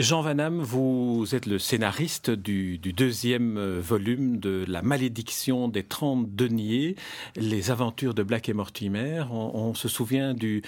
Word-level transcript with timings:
Jean 0.00 0.22
Van 0.22 0.50
vous 0.62 1.26
êtes 1.34 1.44
le 1.44 1.58
scénariste 1.58 2.30
du, 2.30 2.78
deuxième 2.78 3.58
euh, 3.58 3.80
volume 3.82 4.38
de 4.38 4.64
La 4.66 4.80
malédiction 4.80 5.68
des 5.68 5.82
trente 5.82 6.34
deniers, 6.34 6.96
les 7.36 7.70
aventures 7.70 8.14
de 8.14 8.22
Black 8.22 8.48
et 8.48 8.54
Mortimer. 8.54 9.24
On, 9.30 9.74
se 9.74 9.88
souvient 9.88 10.32
du, 10.32 10.62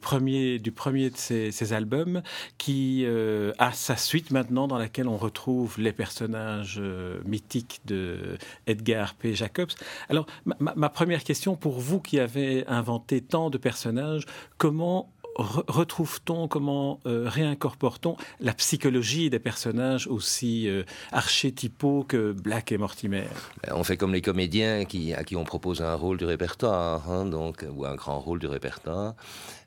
premier, 0.00 0.58
de 0.58 0.72
ces, 1.16 1.72
albums 1.74 2.22
qui 2.56 3.02
euh, 3.04 3.52
a 3.58 3.72
sa 3.72 3.98
suite 3.98 4.30
maintenant 4.30 4.66
dans 4.66 4.78
laquelle 4.78 5.08
on 5.08 5.18
retrouve 5.18 5.78
les 5.78 5.92
personnages 5.92 6.78
euh, 6.80 7.20
mythiques 7.26 7.82
de 7.84 8.38
Edgar 8.66 9.16
P. 9.16 9.34
Jacobs. 9.34 9.72
Alors, 10.08 10.24
ma 10.46 10.88
première 10.88 11.24
question 11.24 11.56
pour 11.56 11.78
vous 11.78 12.00
qui 12.00 12.18
avez 12.18 12.66
inventé 12.68 13.20
tant 13.20 13.50
de 13.50 13.58
personnages, 13.58 14.24
comment 14.56 15.10
retrouve-t-on, 15.38 16.48
comment 16.48 17.00
euh, 17.06 17.24
réincorpore-t-on 17.28 18.16
la 18.40 18.52
psychologie 18.54 19.30
des 19.30 19.38
personnages 19.38 20.08
aussi 20.08 20.68
euh, 20.68 20.82
archétypaux 21.12 22.04
que 22.06 22.32
Black 22.32 22.72
et 22.72 22.78
Mortimer? 22.78 23.24
Ben, 23.62 23.74
On 23.74 23.84
fait 23.84 23.96
comme 23.96 24.12
les 24.12 24.20
comédiens 24.20 24.84
qui, 24.84 25.14
à 25.14 25.22
qui 25.22 25.36
on 25.36 25.44
propose 25.44 25.80
un 25.80 25.94
rôle 25.94 26.18
du 26.18 26.24
répertoire, 26.24 27.08
hein, 27.08 27.24
donc, 27.24 27.64
ou 27.72 27.84
un 27.84 27.94
grand 27.94 28.18
rôle 28.18 28.40
du 28.40 28.46
répertoire. 28.46 29.14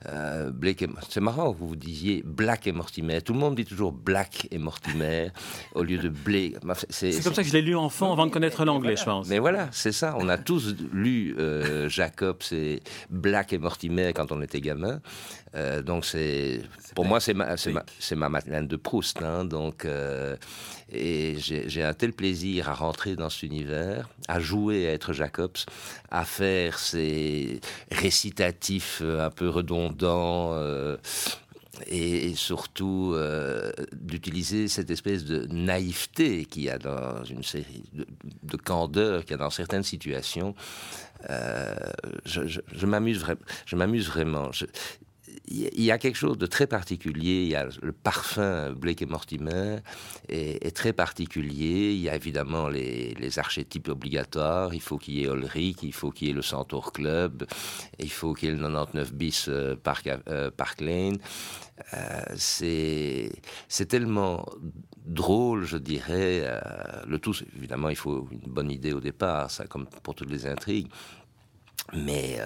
Euh, 0.07 0.51
c'est 1.09 1.21
marrant 1.21 1.53
que 1.53 1.59
vous 1.59 1.75
disiez 1.75 2.23
Black 2.25 2.67
et 2.67 2.71
Mortimer. 2.71 3.21
Tout 3.21 3.33
le 3.33 3.39
monde 3.39 3.55
dit 3.55 3.65
toujours 3.65 3.91
Black 3.91 4.47
et 4.51 4.57
Mortimer 4.57 5.29
au 5.75 5.83
lieu 5.83 5.99
de 5.99 6.09
Blake. 6.09 6.57
C'est 6.89 7.23
comme 7.23 7.33
ça 7.33 7.43
que 7.43 7.47
je 7.47 7.53
l'ai 7.53 7.61
lu 7.61 7.75
enfant 7.75 8.11
avant 8.11 8.25
de 8.25 8.31
connaître 8.31 8.65
l'anglais, 8.65 8.95
je 8.95 9.05
pense. 9.05 9.27
Mais 9.27 9.39
voilà, 9.39 9.69
c'est 9.71 9.91
ça. 9.91 10.15
On 10.17 10.27
a 10.27 10.37
tous 10.37 10.75
lu 10.91 11.35
Jacob, 11.87 12.37
c'est 12.41 12.81
Black 13.09 13.53
et 13.53 13.57
Mortimer 13.57 14.11
quand 14.13 14.31
on 14.31 14.41
était 14.41 14.59
gamin. 14.59 14.99
Euh, 15.61 15.81
donc 15.81 16.05
c'est, 16.05 16.61
pour 16.95 17.05
moi, 17.05 17.19
c'est 17.19 17.33
ma, 17.33 17.55
c'est 17.57 17.71
ma, 17.71 17.83
ma 18.15 18.29
Madeleine 18.29 18.67
de 18.67 18.75
Proust. 18.75 19.21
Hein, 19.21 19.45
donc, 19.45 19.85
euh, 19.85 20.35
et 20.91 21.37
j'ai, 21.39 21.83
un 21.83 21.93
tel 21.93 22.13
plaisir 22.13 22.69
à 22.69 22.73
rentrer 22.73 23.15
dans 23.15 23.29
cet 23.29 23.43
univers, 23.43 24.09
à 24.27 24.39
jouer, 24.39 24.87
à 24.87 24.93
être 24.93 25.13
Jacobs, 25.13 25.57
à 26.09 26.25
faire 26.25 26.79
ces 26.79 27.61
récitatifs 27.91 28.99
euh, 29.01 29.25
un 29.25 29.29
peu 29.29 29.49
redondants. 29.49 30.55
et, 31.87 32.35
surtout 32.35 33.15
d'utiliser 33.93 34.67
cette 34.67 34.89
espèce 34.89 35.25
de 35.25 35.47
naïveté 35.47 36.45
qu'il 36.45 36.63
y 36.63 36.69
a 36.69 36.77
dans 36.77 37.23
une 37.23 37.43
série, 37.43 37.83
de, 37.93 38.05
de 38.43 38.57
candeur 38.57 39.21
qu'il 39.21 39.31
y 39.31 39.33
a 39.33 39.37
dans 39.37 39.49
certaines 39.49 39.83
situations. 39.83 40.53
je, 41.29 42.47
je, 42.47 42.61
je 42.73 42.85
m'amuse 43.75 44.07
vraiment. 44.07 44.51
Je, 44.51 44.65
il 45.47 45.81
y 45.81 45.91
a 45.91 45.97
quelque 45.97 46.15
chose 46.15 46.37
de 46.37 46.45
très 46.45 46.67
particulier. 46.67 47.43
Il 47.43 47.49
y 47.49 47.55
a 47.55 47.67
le 47.81 47.91
parfum 47.91 48.71
Blake 48.71 49.01
et 49.01 49.05
Mortimer 49.05 49.77
est, 50.29 50.75
très 50.75 50.93
particulier. 50.93 51.93
Il 51.93 51.99
y 51.99 52.09
a 52.09 52.15
évidemment 52.15 52.67
les, 52.67 53.15
archétypes 53.37 53.89
obligatoires. 53.89 54.73
Il 54.73 54.81
faut 54.81 54.97
qu'il 54.97 55.15
y 55.15 55.23
ait 55.23 55.27
Ulrich, 55.27 55.79
il 55.83 55.93
faut 55.93 56.11
qu'il 56.11 56.27
y 56.27 56.31
ait 56.31 56.33
le 56.33 56.41
Centaur 56.41 56.91
Club, 56.91 57.45
il 57.99 58.11
faut 58.11 58.33
qu'il 58.33 58.49
y 58.49 58.51
ait 58.51 58.55
le 58.55 58.61
99 58.61 59.13
bis 59.13 59.47
euh, 59.47 59.75
Park, 59.75 60.09
euh, 60.27 60.51
Park 60.51 60.81
Lane. 60.81 61.17
Euh, 61.93 62.21
c'est 62.35 63.85
tellement 63.87 64.45
drôle, 65.05 65.65
je 65.65 65.77
dirais. 65.77 66.45
le 67.07 67.17
tout, 67.19 67.33
évidemment, 67.57 67.89
il 67.89 67.95
faut 67.95 68.27
une 68.31 68.51
bonne 68.51 68.69
idée 68.69 68.93
au 68.93 68.99
départ, 68.99 69.49
ça, 69.49 69.65
comme 69.65 69.87
pour 70.03 70.13
toutes 70.13 70.29
les 70.29 70.45
intrigues. 70.45 70.89
Mais 71.93 72.37
euh, 72.39 72.45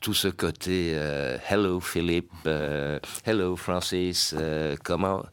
tout 0.00 0.14
ce 0.14 0.28
côté 0.28 0.92
euh, 0.94 1.36
Hello 1.48 1.80
Philippe, 1.80 2.30
euh, 2.46 2.98
Hello 3.24 3.56
Francis, 3.56 4.34
comment 4.82 5.24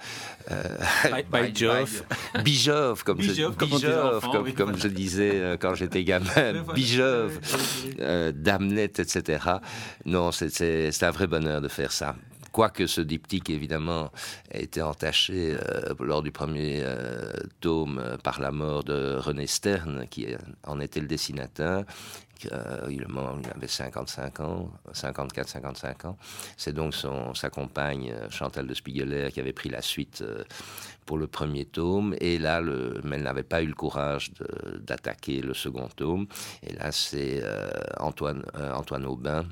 by, 1.31 1.55
Jove, 1.55 2.03
Bijove, 2.43 3.03
comme, 3.03 3.21
je, 3.21 3.43
comme, 3.51 4.53
comme, 4.53 4.77
je 4.77 4.87
disais 4.87 5.57
quand 5.59 5.75
j'étais 5.75 6.03
gamin, 6.03 6.63
Bijove, 6.73 7.39
Damnet, 8.33 8.83
etc. 8.85 9.39
Non, 10.05 10.31
c'est 10.31 11.03
un 11.03 11.11
vrai 11.11 11.27
bonheur 11.27 11.61
de 11.61 11.69
faire 11.69 11.91
ça. 11.91 12.15
Quoique 12.53 12.87
ce 12.87 13.01
diptyque, 13.01 13.49
évidemment, 13.49 14.11
a 14.53 14.59
été 14.59 14.81
entaché 14.81 15.57
lors 15.99 16.21
du 16.21 16.31
premier 16.31 16.85
tome 17.59 18.17
par 18.23 18.39
la 18.39 18.51
mort 18.51 18.83
de 18.83 19.17
René 19.17 19.47
Stern, 19.47 20.07
qui 20.07 20.27
en 20.63 20.79
était 20.79 21.01
le 21.01 21.07
dessinateur, 21.07 21.83
euh, 22.51 22.87
il, 22.89 23.05
avait 23.55 23.67
55 23.67 24.39
ans, 24.41 24.69
54, 24.91 25.47
55 25.47 26.05
ans. 26.05 26.17
C'est 26.57 26.73
donc 26.73 26.93
son, 26.93 27.33
sa 27.33 27.49
compagne 27.49 28.11
euh, 28.11 28.29
Chantal 28.29 28.67
de 28.67 28.73
Spiegeler 28.73 29.31
qui 29.31 29.39
avait 29.39 29.53
pris 29.53 29.69
la 29.69 29.81
suite 29.81 30.21
euh, 30.21 30.43
pour 31.05 31.17
le 31.17 31.27
premier 31.27 31.65
tome. 31.65 32.15
Et 32.19 32.37
là, 32.37 32.61
mais 32.61 33.17
elle 33.17 33.23
n'avait 33.23 33.43
pas 33.43 33.61
eu 33.61 33.67
le 33.67 33.73
courage 33.73 34.31
d'attaquer 34.79 35.41
le 35.41 35.53
second 35.53 35.87
tome. 35.95 36.27
Et 36.63 36.73
là, 36.73 36.91
c'est 36.91 37.43
Antoine 37.99 38.43
Aubin 39.05 39.45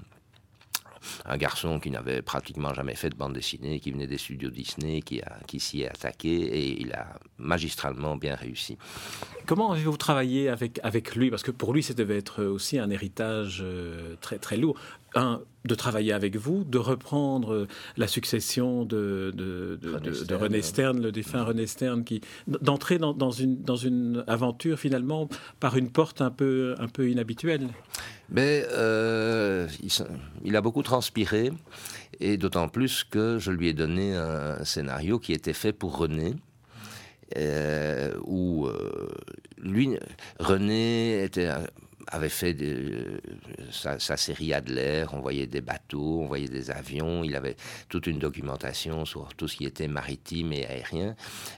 un 1.25 1.38
garçon 1.38 1.79
qui 1.79 1.91
n'avait 1.91 2.22
pratiquement 2.22 2.73
jamais 2.73 2.95
fait 2.95 3.09
de 3.09 3.16
bande 3.16 3.34
dessinée, 3.34 3.79
qui 3.79 3.91
venait 3.91 4.07
des 4.07 4.17
studios 4.17 4.50
Disney, 4.50 5.01
qui, 5.01 5.22
qui 5.47 5.59
s'y 5.59 5.81
est 5.81 5.89
attaqué 5.89 6.29
et 6.29 6.81
il 6.81 6.94
a 6.94 7.07
magistralement 7.38 8.16
bien 8.16 8.35
réussi. 8.35 8.78
Comment 9.45 9.72
avez-vous 9.72 9.97
travaillé 9.97 10.50
avec, 10.50 10.79
avec 10.84 11.16
lui? 11.16 11.29
Parce 11.29 11.44
que 11.44 11.51
pour 11.51 11.73
lui, 11.73 11.84
ça 11.84 11.94
devait 11.94 12.17
être 12.17 12.44
aussi 12.44 12.78
un 12.79 12.89
héritage 12.89 13.59
euh, 13.62 14.16
très, 14.22 14.38
très 14.38 14.57
lourd. 14.57 14.78
Un, 15.14 15.42
de 15.66 15.76
travailler 15.76 16.14
avec 16.14 16.38
vous, 16.38 16.64
de 16.64 16.78
reprendre 16.78 17.68
la 17.98 18.08
succession 18.08 18.86
de, 18.86 19.32
de, 19.36 19.78
de, 19.82 20.36
René, 20.36 20.62
Stern, 20.62 21.02
le 21.02 21.12
défunt 21.12 21.44
René 21.44 21.68
Stern, 21.68 22.04
qui 22.04 22.22
d'entrer 22.48 22.98
dans, 22.98 23.14
dans, 23.14 23.32
une, 23.32 23.62
dans 23.62 23.76
une 23.76 24.24
aventure 24.28 24.80
finalement 24.80 25.28
par 25.60 25.78
une 25.78 25.90
porte 25.90 26.22
un 26.22 26.32
peu, 26.32 26.76
un 26.80 26.88
peu 26.88 27.10
inhabituelle. 27.10 27.68
Mais 28.30 28.66
euh, 28.72 29.68
il, 30.44 30.56
a 30.56 30.62
beaucoup 30.62 30.84
transpiré, 30.84 31.52
et 32.20 32.38
d'autant 32.38 32.70
plus 32.70 33.04
que 33.04 33.38
je 33.38 33.52
lui 33.52 33.68
ai 33.68 33.74
donné 33.74 34.16
un 34.16 34.64
scénario 34.64 35.20
qui 35.20 35.34
était 35.34 35.54
fait 35.54 35.74
pour 35.74 35.98
René. 35.98 36.36
Euh, 37.38 38.12
où 38.26 38.66
euh, 38.66 39.10
lui, 39.58 39.98
René 40.40 41.24
était 41.24 41.50
avait 42.07 42.29
fait 42.29 42.56
sa, 43.72 44.17
série 44.17 44.53
Adler, 44.53 45.06
on 45.12 45.19
voyait 45.19 45.47
des 45.47 45.62
bateaux, 45.62 46.22
on 46.22 46.28
voyait 46.28 46.47
des 46.47 46.72
avions, 46.72 47.23
il 47.23 47.35
avait 47.35 47.56
toute 47.89 48.07
une 48.07 48.19
documentation 48.19 49.06
sur 49.06 49.29
tout 49.35 49.47
ce 49.47 49.57
qui 49.57 49.66
était 49.66 49.88
maritime 49.88 50.53
et 50.53 50.66
aérien. 50.66 51.16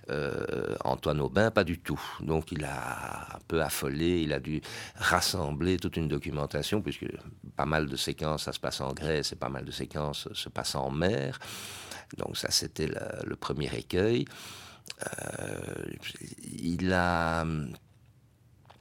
Euh, 0.09 0.75
Antoine 0.83 1.21
Aubin, 1.21 1.51
pas 1.51 1.63
du 1.63 1.79
tout. 1.79 2.01
Donc 2.21 2.51
il 2.51 2.63
a 2.65 3.35
un 3.35 3.39
peu 3.47 3.61
affolé, 3.61 4.21
il 4.21 4.33
a 4.33 4.39
dû 4.39 4.61
rassembler 4.95 5.77
toute 5.77 5.97
une 5.97 6.07
documentation, 6.07 6.81
puisque 6.81 7.05
pas 7.55 7.65
mal 7.65 7.87
de 7.87 7.95
séquences, 7.95 8.43
ça 8.43 8.53
se 8.53 8.59
passe 8.59 8.81
en 8.81 8.93
Grèce 8.93 9.31
et 9.31 9.35
pas 9.35 9.49
mal 9.49 9.65
de 9.65 9.71
séquences 9.71 10.27
se 10.33 10.49
passent 10.49 10.75
en 10.75 10.91
mer. 10.91 11.39
Donc 12.17 12.37
ça, 12.37 12.51
c'était 12.51 12.87
le, 13.25 13.35
premier 13.35 13.73
écueil. 13.75 14.25
Euh, 15.01 15.85
il 16.43 16.93
a 16.93 17.45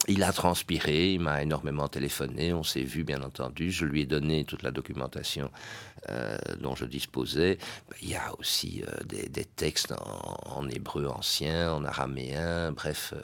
il 0.08 0.22
a 0.22 0.32
transpiré, 0.32 1.12
il 1.12 1.20
m'a 1.20 1.42
énormément 1.42 1.88
téléphoné, 1.88 2.52
on 2.52 2.62
s'est 2.62 2.82
vu 2.82 3.04
bien 3.04 3.22
entendu, 3.22 3.70
je 3.70 3.84
lui 3.84 4.02
ai 4.02 4.06
donné 4.06 4.44
toute 4.44 4.62
la 4.62 4.70
documentation 4.70 5.50
euh, 6.10 6.36
dont 6.60 6.74
je 6.74 6.84
disposais. 6.84 7.58
Il 8.00 8.10
y 8.10 8.16
a 8.16 8.32
aussi 8.40 8.82
euh, 8.82 9.04
des, 9.04 9.44
textes 9.44 9.94
en, 10.44 10.68
hébreu 10.68 11.06
ancien, 11.06 11.72
en 11.72 11.84
araméen, 11.84 12.72
bref, 12.72 13.14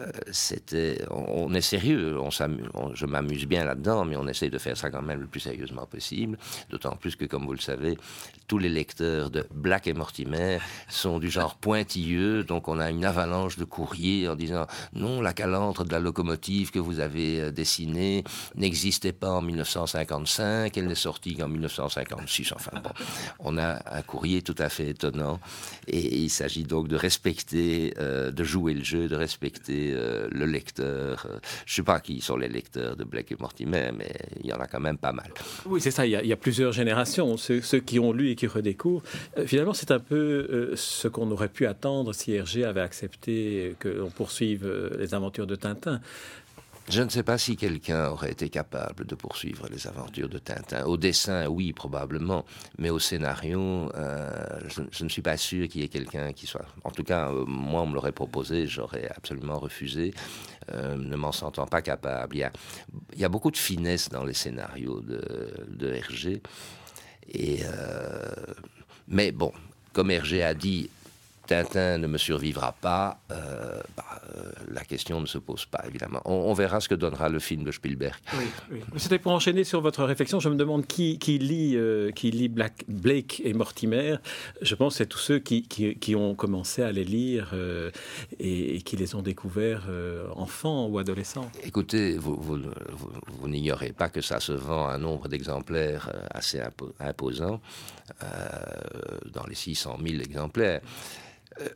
euh, 0.00 0.96
on, 1.10 1.54
est 1.54 1.60
sérieux, 1.62 2.18
on, 2.20 2.30
je 2.94 3.06
m'amuse 3.06 3.46
bien 3.46 3.64
là-dedans, 3.64 4.04
mais 4.04 4.16
on 4.16 4.28
essaye 4.28 4.50
de 4.50 4.58
faire 4.58 4.76
ça 4.76 4.90
quand 4.90 5.02
même 5.02 5.20
le 5.20 5.26
plus 5.26 5.40
sérieusement 5.40 5.86
possible, 5.86 6.38
d'autant 6.68 6.96
plus 6.96 7.16
que, 7.16 7.24
comme 7.24 7.46
vous 7.46 7.54
le 7.54 7.60
savez, 7.60 7.96
tous 8.46 8.58
les 8.58 8.68
lecteurs 8.68 9.30
de 9.30 9.46
Black 9.54 9.86
et 9.86 9.94
Mortimer 9.94 10.58
sont 10.88 11.18
du 11.18 11.30
genre 11.30 11.56
pointilleux, 11.56 12.44
donc 12.44 12.68
on 12.68 12.80
a 12.80 12.90
une 12.90 13.04
avalanche 13.04 13.56
de 13.56 13.64
courriers 13.64 14.28
en 14.28 14.36
disant 14.36 14.66
non, 14.92 15.22
la 15.22 15.32
calandre 15.32 15.84
de 15.84 15.92
la 15.92 16.00
que 16.12 16.78
vous 16.78 17.00
avez 17.00 17.52
dessinée 17.52 18.24
n'existait 18.54 19.12
pas 19.12 19.30
en 19.30 19.42
1955, 19.42 20.76
elle 20.76 20.86
n'est 20.86 20.94
sortie 20.94 21.34
qu'en 21.34 21.48
1956. 21.48 22.52
Enfin 22.52 22.72
bon, 22.82 22.90
on 23.38 23.58
a 23.58 23.80
un 23.96 24.02
courrier 24.02 24.42
tout 24.42 24.54
à 24.58 24.68
fait 24.68 24.88
étonnant 24.88 25.40
et 25.86 26.18
il 26.18 26.30
s'agit 26.30 26.64
donc 26.64 26.88
de 26.88 26.96
respecter, 26.96 27.94
de 27.98 28.44
jouer 28.44 28.74
le 28.74 28.84
jeu, 28.84 29.08
de 29.08 29.16
respecter 29.16 29.92
le 29.92 30.46
lecteur. 30.46 31.26
Je 31.66 31.72
ne 31.72 31.76
sais 31.76 31.82
pas 31.82 32.00
qui 32.00 32.20
sont 32.20 32.36
les 32.36 32.48
lecteurs 32.48 32.96
de 32.96 33.04
Blake 33.04 33.32
et 33.32 33.36
Mortimer, 33.38 33.90
mais 33.96 34.12
il 34.42 34.46
y 34.48 34.52
en 34.52 34.58
a 34.58 34.66
quand 34.66 34.80
même 34.80 34.98
pas 34.98 35.12
mal. 35.12 35.30
Oui, 35.66 35.80
c'est 35.80 35.90
ça, 35.90 36.06
il 36.06 36.12
y, 36.12 36.32
a, 36.32 36.36
plusieurs 36.36 36.72
générations, 36.72 37.36
ceux, 37.36 37.60
qui 37.80 37.98
ont 37.98 38.12
lu 38.12 38.30
et 38.30 38.36
qui 38.36 38.46
redécouvrent. 38.46 39.02
Euh, 39.38 39.46
finalement, 39.46 39.74
c'est 39.74 39.90
un 39.90 39.98
peu 39.98 40.16
euh, 40.16 40.76
ce 40.76 41.08
qu'on 41.08 41.30
aurait 41.30 41.48
pu 41.48 41.66
attendre 41.66 42.12
si 42.12 42.32
Hergé 42.32 42.64
avait 42.64 42.80
accepté 42.80 43.76
que 43.78 43.88
l'on 43.88 44.10
poursuive 44.10 44.66
euh, 44.66 44.90
les 44.98 45.14
aventures 45.14 45.46
de 45.46 45.56
Tintin. 45.56 45.99
Je 46.90 47.02
ne 47.02 47.08
sais 47.08 47.22
pas 47.22 47.38
si 47.38 47.56
quelqu'un 47.56 48.08
aurait 48.08 48.32
été 48.32 48.48
capable 48.48 49.06
de 49.06 49.14
poursuivre 49.14 49.68
les 49.70 49.86
aventures 49.86 50.28
de 50.28 50.38
Tintin. 50.38 50.84
Au 50.86 50.96
dessin, 50.96 51.46
oui, 51.46 51.72
probablement, 51.72 52.44
mais 52.78 52.90
au 52.90 52.98
scénario, 52.98 53.92
euh, 53.94 54.58
je, 54.90 55.04
ne 55.04 55.08
suis 55.08 55.22
pas 55.22 55.36
sûr 55.36 55.68
qu'il 55.68 55.82
y 55.82 55.84
ait 55.84 55.88
quelqu'un 55.88 56.32
qui 56.32 56.48
soit. 56.48 56.66
En 56.82 56.90
tout 56.90 57.04
cas, 57.04 57.30
euh, 57.30 57.44
moi, 57.46 57.82
on 57.82 57.86
me 57.86 57.94
l'aurait 57.94 58.10
proposé, 58.10 58.66
j'aurais 58.66 59.08
absolument 59.14 59.60
refusé, 59.60 60.12
euh, 60.72 60.96
ne 60.96 61.14
m'en 61.14 61.30
sentant 61.30 61.66
pas 61.66 61.80
capable. 61.80 62.34
Il 62.34 62.50
y, 63.20 63.24
a, 63.24 63.28
beaucoup 63.28 63.52
de 63.52 63.56
finesse 63.56 64.08
dans 64.08 64.24
les 64.24 64.34
scénarios 64.34 65.00
de, 65.00 65.22
de 65.68 65.92
Hergé. 65.92 66.42
Et, 67.32 67.60
mais 69.06 69.30
bon, 69.30 69.52
comme 69.92 70.10
Hergé 70.10 70.42
a 70.42 70.54
dit, 70.54 70.90
Tintin 71.50 71.98
ne 71.98 72.06
me 72.06 72.16
survivra 72.16 72.76
pas, 72.80 73.18
euh, 73.32 73.80
bah, 73.96 74.04
euh, 74.36 74.52
la 74.68 74.84
question 74.84 75.20
ne 75.20 75.26
se 75.26 75.36
pose 75.36 75.66
pas, 75.66 75.82
évidemment. 75.84 76.20
On, 76.24 76.52
verra 76.52 76.78
ce 76.80 76.88
que 76.88 76.94
donnera 76.94 77.28
le 77.28 77.40
film 77.40 77.64
de 77.64 77.72
Spielberg. 77.72 78.14
Oui, 78.70 78.78
C'était 78.98 79.18
pour 79.18 79.32
enchaîner 79.32 79.64
sur 79.64 79.80
votre 79.80 80.04
réflexion. 80.04 80.38
Je 80.38 80.48
me 80.48 80.54
demande 80.54 80.86
qui, 80.86 81.18
lit, 81.26 81.74
euh, 81.74 82.12
qui 82.12 82.30
lit 82.30 82.48
Black, 82.48 82.84
Blake 82.86 83.42
et 83.44 83.52
Mortimer. 83.52 84.18
Je 84.62 84.76
pense 84.76 84.94
que 84.94 84.98
c'est 84.98 85.06
tous 85.06 85.18
ceux 85.18 85.40
qui, 85.40 85.64
qui, 85.66 86.14
ont 86.14 86.36
commencé 86.36 86.82
à 86.82 86.92
les 86.92 87.04
lire 87.04 87.52
et, 88.38 88.80
qui 88.82 88.96
les 88.96 89.16
ont 89.16 89.22
découverts 89.22 89.88
enfants 90.36 90.86
ou 90.86 91.00
adolescents. 91.00 91.50
Écoutez, 91.64 92.16
vous, 92.16 92.36
vous, 92.40 93.48
n'ignorez 93.48 93.92
pas 93.92 94.08
que 94.08 94.20
ça 94.20 94.38
se 94.38 94.52
vend 94.52 94.86
un 94.86 94.98
nombre 94.98 95.26
d'exemplaires 95.26 96.12
assez 96.30 96.60
imposant, 97.00 97.60
dans 98.20 99.46
les 99.48 99.56
600 99.56 99.98
000 100.00 100.20
exemplaires. 100.20 100.80
Euh, 101.60 101.68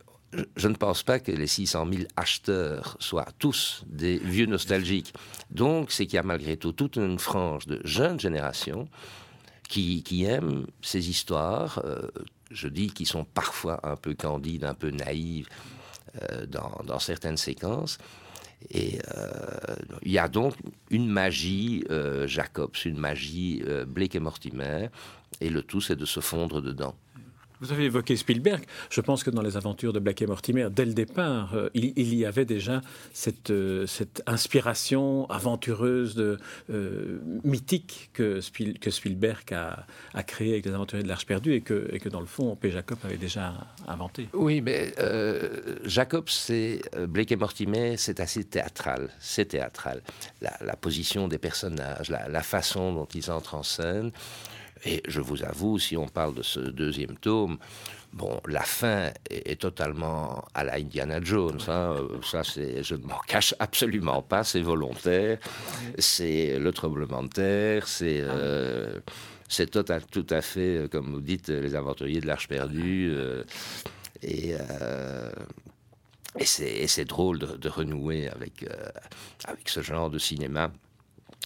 je 0.56 0.66
ne 0.66 0.74
pense 0.74 1.04
pas 1.04 1.20
que 1.20 1.30
les 1.30 1.46
600 1.46 1.86
000 1.92 2.02
acheteurs 2.16 2.96
soient 2.98 3.28
tous 3.38 3.84
des 3.86 4.18
vieux 4.18 4.46
nostalgiques. 4.46 5.14
Donc, 5.50 5.92
c'est 5.92 6.06
qu'il 6.06 6.16
y 6.16 6.18
a 6.18 6.24
malgré 6.24 6.56
tout 6.56 6.72
toute 6.72 6.96
une 6.96 7.20
frange 7.20 7.66
de 7.66 7.80
jeunes 7.84 8.18
générations 8.18 8.88
qui, 9.68 10.24
aiment 10.24 10.66
ces 10.82 11.08
histoires, 11.08 11.80
euh, 11.84 12.08
je 12.50 12.68
dis, 12.68 12.88
qui 12.88 13.06
sont 13.06 13.24
parfois 13.24 13.80
un 13.84 13.96
peu 13.96 14.14
candides, 14.14 14.64
un 14.64 14.74
peu 14.74 14.90
naïves 14.90 15.48
euh, 16.22 16.46
dans, 16.46 16.98
certaines 16.98 17.36
séquences. 17.36 17.98
Et 18.70 18.98
il 20.02 20.12
y 20.12 20.18
a 20.18 20.26
donc 20.26 20.54
une 20.90 21.06
magie 21.06 21.84
Jacobs, 22.26 22.74
une 22.86 22.96
magie 22.96 23.62
Blake 23.86 24.14
et 24.14 24.20
Mortimer, 24.20 24.88
et 25.40 25.50
le 25.50 25.62
tout, 25.62 25.82
c'est 25.82 25.96
de 25.96 26.06
se 26.06 26.20
fondre 26.20 26.62
dedans. 26.62 26.94
Vous 27.60 27.72
avez 27.72 27.84
évoqué 27.84 28.16
Spielberg. 28.16 28.64
Je 28.90 29.00
pense 29.00 29.22
que 29.22 29.30
dans 29.30 29.42
les 29.42 29.56
aventures 29.56 29.92
de 29.92 30.00
Black 30.00 30.20
et 30.22 30.26
Mortimer, 30.26 30.68
dès 30.70 30.84
le 30.84 30.92
départ, 30.92 31.54
euh, 31.54 31.70
il, 31.74 32.14
y 32.14 32.26
avait 32.26 32.44
déjà 32.44 32.80
cette, 33.12 33.50
euh, 33.50 33.86
inspiration 34.26 35.30
aventureuse, 35.30 36.18
euh, 36.70 37.20
mythique 37.44 38.10
que, 38.12 38.40
Spielberg 38.40 39.52
a, 39.52 39.86
a 40.14 40.22
créée 40.24 40.52
avec 40.52 40.66
les 40.66 40.72
aventuriers 40.72 41.04
de 41.04 41.08
l'Arche 41.08 41.26
perdue 41.26 41.54
et 41.54 41.60
que, 41.60 42.08
dans 42.08 42.20
le 42.20 42.26
fond, 42.26 42.56
P. 42.56 42.70
Jacob 42.70 42.98
avait 43.04 43.16
déjà 43.16 43.54
inventé. 43.86 44.28
Oui, 44.32 44.60
mais 44.60 44.92
Jacob, 45.84 46.28
c'est 46.28 46.80
Blake 47.08 47.32
et 47.32 47.36
Mortimer, 47.36 47.96
c'est 47.96 48.20
assez 48.20 48.44
théâtral. 48.44 49.10
C'est 49.20 49.46
théâtral. 49.46 50.02
La, 50.40 50.76
position 50.76 51.28
des 51.28 51.38
personnages, 51.38 52.10
la 52.10 52.42
façon 52.42 52.92
dont 52.92 53.08
ils 53.14 53.30
entrent 53.30 53.54
en 53.54 53.62
scène. 53.62 54.10
Et 54.84 55.02
je 55.08 55.20
vous 55.20 55.42
avoue, 55.42 55.78
si 55.78 55.96
on 55.96 56.06
parle 56.08 56.34
de 56.34 56.42
ce 56.42 56.60
deuxième 56.60 57.16
tome, 57.16 57.58
Bon, 58.14 58.40
la 58.46 58.62
fin 58.62 59.10
est, 59.28 59.60
totalement 59.60 60.44
à 60.54 60.62
la 60.62 60.74
Indiana 60.74 61.20
Jones. 61.20 61.58
Hein. 61.66 61.96
Ça, 62.22 62.44
c'est, 62.44 62.84
je 62.84 62.94
ne 62.94 63.02
m'en 63.02 63.18
cache 63.26 63.56
absolument 63.58 64.22
pas. 64.22 64.44
C'est 64.44 64.60
volontaire. 64.60 65.38
C'est 65.98 66.60
le 66.60 66.72
tremblement 66.72 67.24
de 67.24 67.28
terre. 67.28 67.88
C'est, 67.88 68.20
euh, 68.20 69.00
c'est 69.48 69.68
tout, 69.68 69.84
à 70.30 70.42
fait, 70.42 70.76
euh, 70.76 70.88
comme 70.88 71.12
vous 71.12 71.20
dites, 71.20 71.48
les 71.48 71.74
aventuriers 71.74 72.20
de 72.20 72.28
l'Arche 72.28 72.46
perdue. 72.46 73.12
Euh, 73.12 73.42
et, 74.22 74.54
et, 76.38 76.86
c'est, 76.86 77.04
drôle 77.04 77.40
de, 77.40 77.68
renouer 77.68 78.28
avec, 78.28 78.64
avec 79.44 79.68
ce 79.68 79.82
genre 79.82 80.08
de 80.08 80.18
cinéma 80.18 80.70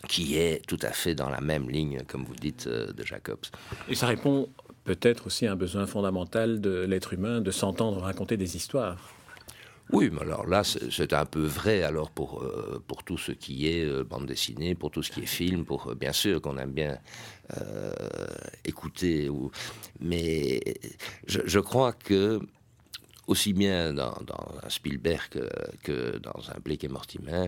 qui 0.06 0.36
est 0.36 0.64
tout 0.66 0.78
à 0.82 0.90
fait 0.92 1.14
dans 1.14 1.28
la 1.28 1.40
même 1.40 1.68
ligne, 1.68 2.02
comme 2.06 2.24
vous 2.24 2.34
dites, 2.34 2.66
euh, 2.66 2.92
de 2.92 3.04
Jacobs. 3.04 3.46
Et 3.88 3.94
ça 3.94 4.06
répond 4.06 4.48
peut-être 4.84 5.26
aussi 5.26 5.46
à 5.46 5.52
un 5.52 5.56
besoin 5.56 5.86
fondamental 5.86 6.60
de 6.60 6.84
l'être 6.88 7.12
humain 7.12 7.40
de 7.40 7.50
s'entendre 7.50 8.00
raconter 8.00 8.36
des 8.36 8.56
histoires. 8.56 9.12
Oui, 9.90 10.10
mais 10.12 10.20
alors 10.20 10.46
là, 10.46 10.64
c'est 10.64 11.14
un 11.14 11.24
peu 11.24 11.42
vrai 11.42 11.82
alors 11.82 12.10
pour, 12.10 12.42
euh, 12.42 12.82
pour 12.86 13.02
tout 13.04 13.16
ce 13.16 13.32
qui 13.32 13.68
est 13.68 13.84
euh, 13.84 14.04
bande 14.04 14.26
dessinée, 14.26 14.74
pour 14.74 14.90
tout 14.90 15.02
ce 15.02 15.10
qui 15.10 15.20
est 15.20 15.26
film, 15.26 15.64
pour 15.64 15.94
bien 15.94 16.12
sûr 16.12 16.42
qu'on 16.42 16.58
aime 16.58 16.72
bien 16.72 16.98
écouter. 18.66 19.30
Ou, 19.30 19.50
mais 20.00 20.60
je, 21.26 21.40
je, 21.46 21.58
crois 21.58 21.94
que 21.94 22.40
aussi 23.28 23.52
bien 23.52 23.92
dans, 23.92 24.16
un 24.62 24.68
Spielberg 24.68 25.48
que, 25.84 26.18
dans 26.18 26.50
un 26.50 26.58
Blake 26.64 26.82
et 26.84 26.88
Mortimer, 26.88 27.46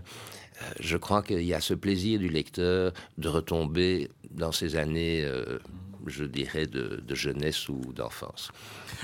euh, 0.62 0.64
je 0.78 0.96
crois 0.96 1.22
qu'il 1.22 1.42
y 1.42 1.54
a 1.54 1.60
ce 1.60 1.74
plaisir 1.74 2.20
du 2.20 2.28
lecteur 2.28 2.92
de 3.18 3.28
retomber 3.28 4.08
dans 4.30 4.52
ces 4.52 4.76
années 4.76 5.24
euh, 5.24 5.58
je 6.06 6.24
dirais, 6.24 6.66
de, 6.66 7.02
jeunesse 7.14 7.68
ou 7.68 7.80
d'enfance. 7.94 8.50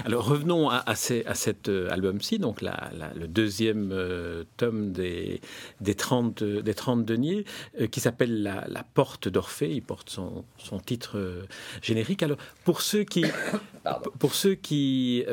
Alors 0.05 0.27
revenons 0.27 0.71
à, 0.71 0.95
cet 0.95 1.69
euh, 1.69 1.91
album-ci, 1.91 2.39
donc 2.39 2.63
le 2.63 3.27
deuxième 3.27 3.91
euh, 3.93 4.45
tome 4.57 4.93
des, 4.93 5.41
des, 5.81 5.95
30, 5.95 6.43
des 6.43 6.75
30 6.75 7.05
deniers, 7.05 7.45
euh, 7.81 7.87
qui 7.87 8.01
s'appelle 8.01 8.43
la, 8.43 8.85
Porte 8.95 9.29
d'Orphée, 9.29 9.73
il 9.73 9.83
porte 9.83 10.11
son, 10.11 10.45
titre 10.85 11.47
générique. 11.83 12.23
Alors 12.23 12.39
pour 12.65 12.81
ceux 12.81 13.05
qui, 13.05 13.25
pour 14.19 14.35
ceux 14.35 14.55
qui, 14.55 15.25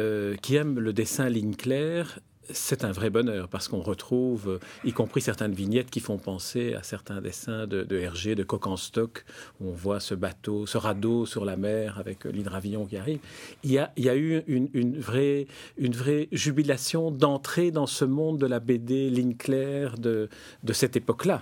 qui 0.42 0.56
aiment 0.56 0.80
le 0.80 0.94
dessin 0.94 1.30
ligne 1.30 1.56
claire, 1.56 2.20
c'est 2.52 2.84
un 2.84 2.92
vrai 2.92 3.10
bonheur 3.10 3.48
parce 3.48 3.68
qu'on 3.68 3.82
retrouve, 3.82 4.50
euh, 4.50 4.60
y 4.84 4.94
compris 4.94 5.22
certaines 5.22 5.54
vignettes 5.54 5.90
qui 5.90 6.00
font 6.00 6.18
penser 6.18 6.74
à 6.74 6.84
certains 6.84 7.22
dessins 7.22 7.68
de, 7.68 7.96
Hergé, 7.96 8.36
de 8.36 8.44
Coq 8.44 8.68
en 8.68 8.78
stock, 8.78 9.26
où 9.62 9.70
on 9.70 9.74
voit 9.74 10.00
ce 10.00 10.16
bateau, 10.16 10.66
ce 10.66 10.78
radeau 10.78 11.26
sur 11.26 11.46
la 11.46 11.58
mer 11.58 12.00
avec 12.00 12.26
euh, 12.26 12.32
l'hydravion 12.32 12.86
qui 12.86 12.98
arrive. 12.98 13.20
Il 13.64 13.72
y 13.72 13.80
a, 13.80 14.16
eu 14.16 14.44
une, 14.48 15.00
vraie, 15.00 15.48
une 15.78 15.94
vraie 15.94 16.28
jubilation 16.32 17.12
d'entrer 17.12 17.72
dans 17.72 17.88
ce 17.88 18.06
monde 18.06 18.38
de 18.40 18.46
la 18.46 18.60
BD 18.60 19.10
ligne 19.10 19.36
claire 19.36 19.98
de 19.98 20.30
cette 20.72 20.96
époque-là. 20.96 21.42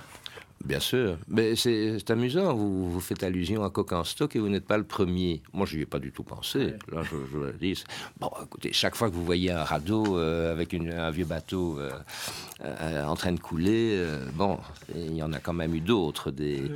Bien 0.66 0.80
sûr, 0.80 1.18
mais 1.28 1.56
c'est 1.56 2.10
amusant, 2.12 2.54
vous, 2.54 2.90
vous 2.90 3.00
faites 3.00 3.24
allusion 3.24 3.64
à 3.64 3.70
Coq 3.70 3.94
en 3.94 4.04
stock 4.04 4.36
et 4.36 4.40
vous 4.40 4.50
n'êtes 4.50 4.66
pas 4.66 4.78
le 4.78 4.84
premier. 4.84 5.42
Moi, 5.54 5.66
je 5.66 5.78
n'y 5.78 5.84
ai 5.84 5.86
pas 5.86 5.98
du 5.98 6.12
tout 6.12 6.24
pensé. 6.24 6.76
Là, 6.92 7.02
je, 7.04 7.16
je 7.32 7.38
le 7.38 7.54
dis. 7.54 7.84
Bon, 8.20 8.30
écoutez, 8.44 8.72
chaque 8.72 8.96
fois 8.96 9.10
que 9.10 9.16
vous 9.16 9.26
voyez 9.26 9.52
un 9.52 9.64
radeau 9.64 10.18
euh, 10.18 10.52
avec 10.52 10.74
un 10.74 11.10
vieux 11.10 11.26
bateau 11.26 11.80
euh, 11.80 11.92
euh, 12.64 13.06
en 13.06 13.16
train 13.16 13.32
de 13.32 13.40
couler, 13.40 14.06
bon, 14.34 14.60
il 14.94 15.16
y 15.16 15.24
en 15.24 15.34
a 15.34 15.40
quand 15.40 15.54
même 15.54 15.74
eu 15.74 15.82
d'autres. 15.82 16.30
Des... 16.30 16.72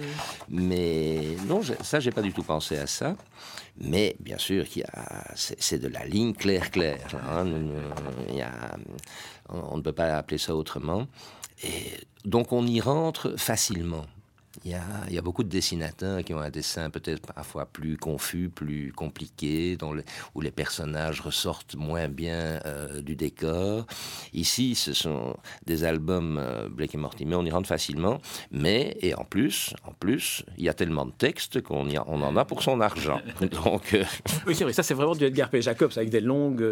Mais 0.50 1.38
non, 1.48 1.62
ça, 1.82 2.00
j'ai 2.00 2.12
pas 2.12 2.22
du 2.22 2.34
tout 2.34 2.44
pensé 2.44 2.77
à 2.77 2.88
ça. 2.88 3.15
Mais 3.77 4.15
bien 4.20 4.38
sûr, 4.38 4.65
c'est 5.36 5.80
de 5.80 5.88
la 5.89 6.06
ligne 6.06 6.34
claire-claire. 6.34 7.08
Hein. 7.30 7.46
on 9.50 9.77
ne 9.77 9.82
peut 9.82 9.92
pas 9.92 10.15
appeler 10.15 10.38
ça 10.38 10.56
autrement. 10.56 11.08
Donc 12.25 12.51
on 12.51 12.65
y 12.65 12.81
rentre 12.81 13.36
facilement. 13.38 14.05
Il 14.65 14.72
y, 14.72 15.17
a, 15.19 15.22
beaucoup 15.22 15.43
de 15.43 15.50
dessinateurs 15.50 16.24
qui 16.24 16.34
ont 16.34 16.39
un 16.39 16.50
dessin 16.50 16.89
peut-être 16.89 17.31
parfois 17.31 17.67
plus 17.67 17.98
confus, 17.98 18.50
plus 18.50 18.91
compliqué, 18.91 19.77
où 20.34 20.41
les 20.41 20.50
personnages 20.50 21.22
ressortent 21.22 21.75
moins 21.75 22.07
bien 22.07 22.60
euh, 22.65 23.03
du 23.03 23.15
décor. 23.15 23.86
Ici, 24.34 24.74
ce 24.74 24.93
sont 24.93 25.36
des 25.67 25.84
albums 25.84 26.39
euh, 26.41 26.67
Blake 26.67 26.95
et 26.95 26.98
Mortimer, 26.98 27.36
on 27.36 27.45
y 27.45 27.51
rentre 27.51 27.67
facilement, 27.67 28.19
mais, 28.50 28.98
et 29.01 29.13
en 29.13 29.24
plus, 29.24 29.75
en 29.84 29.91
plus, 29.91 30.43
il 30.57 30.63
y 30.63 30.69
a 30.69 30.74
tellement 30.74 31.05
de 31.05 31.12
textes 31.12 31.62
qu'on 31.62 31.88
on 32.07 32.22
en 32.24 32.36
a 32.36 32.43
pour 32.43 32.63
son 32.63 32.81
argent. 32.81 33.22
Donc, 33.63 33.93
euh, 33.93 34.03
Oui, 34.48 34.55
c'est 34.55 34.63
vrai, 34.63 34.74
ça 34.74 34.81
c'est 34.81 34.95
vraiment 34.95 35.13
du 35.13 35.25
Edgar 35.25 35.51
P. 35.51 35.62
Jacobs, 35.62 35.91
avec 35.95 36.10
des 36.10 36.22
longues, 36.22 36.67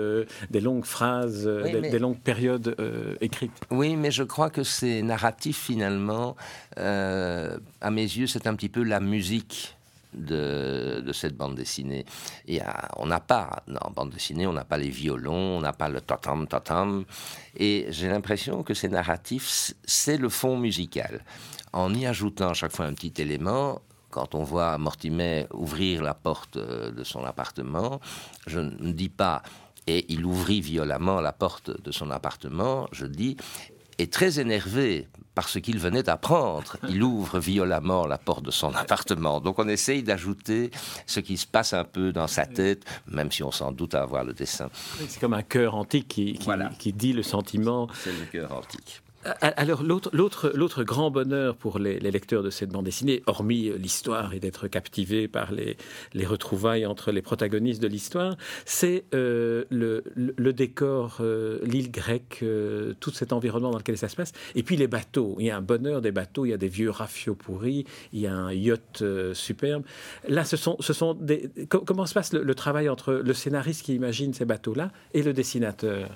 des 0.50 0.62
longues 0.62 0.86
phrases, 0.86 1.46
des, 1.46 2.00
longues 2.00 2.20
périodes 2.20 2.76
écrites. 3.22 3.54
Oui, 3.70 3.96
mais 3.98 4.10
je 4.10 4.24
crois 4.24 4.50
que 4.50 4.64
c'est 4.64 5.04
narratif 5.04 5.60
finalement 5.60 6.36
à 7.84 7.92
mes 7.92 8.02
yeux, 8.02 8.28
c'est 8.28 8.48
un 8.48 8.56
petit 8.56 8.70
peu 8.70 8.84
la 8.84 9.00
musique 9.00 9.76
de, 10.14 11.12
cette 11.14 11.36
bande 11.36 11.56
dessinée. 11.56 12.06
Et 12.48 12.60
on 12.98 13.06
n'a 13.06 13.20
pas, 13.20 13.64
en 13.82 13.92
bande 13.92 14.12
dessinée, 14.12 14.48
on 14.48 14.54
n'a 14.54 14.64
pas 14.64 14.78
les 14.78 14.90
violons, 14.90 15.58
on 15.58 15.62
n'a 15.62 15.74
pas 15.74 15.90
le 15.90 16.02
tatam 16.02 16.48
tatam. 16.48 17.06
Et 17.58 17.88
j'ai 17.90 18.08
l'impression 18.08 18.64
que 18.64 18.74
ces 18.74 18.90
narratifs, 18.90 19.74
c'est 19.84 20.18
le 20.18 20.30
fond 20.30 20.58
musical. 20.58 21.24
En 21.74 21.94
y 21.94 22.06
ajoutant 22.06 22.50
à 22.50 22.54
chaque 22.54 22.72
fois 22.72 22.86
un 22.86 22.94
petit 22.94 23.22
élément, 23.22 23.82
quand 24.10 24.36
on 24.36 24.44
voit 24.44 24.78
Mortimer 24.78 25.48
ouvrir 25.54 26.04
la 26.04 26.14
porte 26.14 26.58
de 26.58 27.04
son 27.04 27.26
appartement, 27.26 28.00
je 28.46 28.60
ne 28.60 28.92
dis 28.92 29.10
pas 29.10 29.42
et 29.88 30.06
il 30.10 30.26
ouvrit 30.26 30.62
violemment 30.62 31.20
la 31.20 31.34
porte 31.34 31.70
de 31.82 31.92
son 31.92 32.10
appartement, 32.12 32.88
je 32.92 33.06
dis, 33.06 33.38
est 33.98 34.12
très 34.12 34.40
énervé 34.40 35.08
parce 35.36 35.60
qu'il 35.60 35.80
venait 35.80 36.04
d'apprendre. 36.04 36.78
Il 36.90 37.02
ouvre 37.04 37.40
violemment 37.40 38.06
la 38.06 38.18
porte 38.18 38.44
de 38.46 38.52
son 38.52 38.74
appartement. 38.76 39.40
Donc 39.40 39.60
on 39.60 39.68
essaye 39.68 40.04
d'ajouter 40.04 40.72
ce 41.06 41.20
qui 41.20 41.38
se 41.38 41.48
passe 41.48 41.74
un 41.74 41.84
peu 41.84 42.12
dans 42.12 42.28
sa 42.28 42.46
tête, 42.46 42.84
même 43.08 43.32
si 43.32 43.44
on 43.44 43.52
s'en 43.52 43.72
doute 43.72 43.96
à 43.96 44.06
voir 44.06 44.24
le 44.24 44.34
dessin. 44.34 44.70
C'est 45.08 45.20
comme 45.20 45.34
un 45.34 45.44
cœur 45.44 45.76
antique 45.76 46.08
qui, 46.08 46.40
qui 46.80 46.94
dit 46.94 47.14
le 47.14 47.24
sentiment. 47.24 47.88
C'est 48.04 48.12
le 48.12 48.26
cœur 48.26 48.52
antique. 48.52 49.02
Alors 49.42 49.84
l'autre 49.84 50.84
grand 50.84 51.12
bonheur 51.12 51.56
pour 51.56 51.80
les, 51.80 52.00
lecteurs 52.00 52.44
de 52.44 52.50
cette 52.50 52.70
bande 52.70 52.86
dessinée, 52.86 53.24
hormis 53.26 53.72
l'histoire 53.78 54.34
et 54.34 54.40
d'être 54.40 54.68
captivé 54.68 55.28
par 55.28 55.52
les, 55.52 55.78
retrouvailles 56.26 56.86
entre 56.86 57.12
les 57.12 57.22
protagonistes 57.22 57.82
de 57.82 57.88
l'histoire, 57.88 58.36
c'est 58.66 59.06
euh, 59.14 59.66
le, 59.70 60.54
décor, 60.54 61.18
euh, 61.22 61.60
l'île 61.64 61.92
grecque, 61.92 62.40
euh, 62.44 62.94
tout 63.00 63.12
cet 63.12 63.34
environnement 63.34 63.72
dans 63.72 63.78
lequel 63.78 63.98
ça 63.98 64.10
se 64.10 64.16
passe, 64.16 64.32
et 64.56 64.64
puis 64.64 64.76
les 64.76 64.88
bateaux. 64.88 65.36
Il 65.40 65.46
y 65.46 65.52
a 65.52 65.58
un 65.58 65.62
bonheur 65.62 66.02
des 66.02 66.12
bateaux, 66.12 66.46
il 66.46 66.50
y 66.50 66.54
a 66.54 66.58
des 66.58 66.68
vieux 66.68 66.90
rafios 66.90 67.36
pourris, 67.36 67.86
il 68.12 68.20
y 68.20 68.28
a 68.28 68.34
un 68.34 68.52
yacht 68.52 69.04
superbe. 69.34 69.84
Là, 70.28 70.44
ce 70.44 70.58
sont, 70.58 70.78
ce 70.80 70.94
sont 70.94 71.14
des... 71.14 71.50
Comment 71.70 72.06
se 72.06 72.14
passe 72.14 72.34
le 72.34 72.56
travail 72.56 72.90
entre 72.90 73.14
le 73.14 73.34
scénariste 73.34 73.84
qui 73.84 73.96
imagine 73.96 74.34
ces 74.34 74.46
bateaux-là 74.46 74.92
et 75.14 75.24
le 75.24 75.34
dessinateur? 75.34 76.10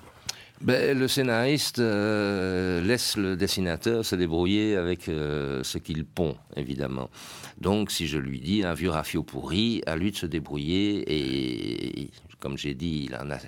Ben, 0.60 0.98
le 0.98 1.06
scénariste 1.06 1.78
euh, 1.78 2.80
laisse 2.80 3.16
le 3.16 3.36
dessinateur 3.36 4.04
se 4.04 4.16
débrouiller 4.16 4.76
avec 4.76 5.08
euh, 5.08 5.62
ce 5.62 5.78
qu'il 5.78 6.04
pond, 6.04 6.36
évidemment. 6.56 7.10
Donc, 7.60 7.92
si 7.92 8.08
je 8.08 8.18
lui 8.18 8.40
dis 8.40 8.64
un 8.64 8.74
vieux 8.74 8.90
rafio 8.90 9.22
pourri, 9.22 9.82
à 9.86 9.96
lui 9.96 10.10
de 10.10 10.16
se 10.16 10.26
débrouiller 10.26 11.04
et 11.06 12.10
comme 12.40 12.56
j'ai 12.56 12.74
dit, 12.74 13.06
il 13.08 13.16
en 13.16 13.30
a 13.30 13.38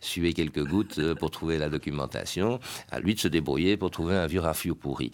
sué 0.00 0.32
quelques 0.32 0.64
gouttes 0.64 0.98
euh, 0.98 1.14
pour 1.14 1.30
trouver 1.30 1.58
la 1.58 1.68
documentation. 1.68 2.60
À 2.90 3.00
lui 3.00 3.14
de 3.14 3.20
se 3.20 3.28
débrouiller 3.28 3.76
pour 3.76 3.90
trouver 3.90 4.16
un 4.16 4.26
vieux 4.26 4.40
rafio 4.40 4.74
pourri. 4.74 5.10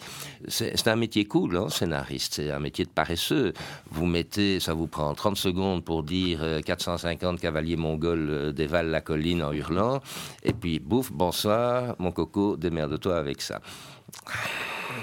C'est 0.47 0.87
un 0.87 0.95
métier 0.95 1.25
cool, 1.25 1.57
hein, 1.57 1.69
scénariste. 1.69 2.35
C'est 2.35 2.51
un 2.51 2.59
métier 2.59 2.85
de 2.85 2.89
paresseux. 2.89 3.53
Vous 3.91 4.05
mettez, 4.05 4.59
ça 4.59 4.73
vous 4.73 4.87
prend 4.87 5.13
30 5.13 5.37
secondes 5.37 5.83
pour 5.83 6.03
dire 6.03 6.61
450 6.65 7.35
euh, 7.35 7.37
cavaliers 7.37 7.75
mongols 7.75 8.29
euh, 8.29 8.51
dévalent 8.51 8.89
la 8.89 9.01
colline 9.01 9.43
en 9.43 9.51
hurlant. 9.51 10.01
Et 10.43 10.53
puis, 10.53 10.79
bouf, 10.79 11.11
bonsoir, 11.11 11.95
mon 11.99 12.11
coco, 12.11 12.57
démerde-toi 12.57 13.17
avec 13.17 13.41
ça. 13.41 13.61